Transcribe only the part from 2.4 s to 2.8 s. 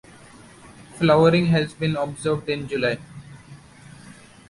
in